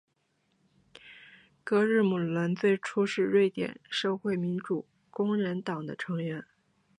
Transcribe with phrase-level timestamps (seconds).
[1.63, 6.43] 格日姆伦最初是瑞典社会民主工人党的成员。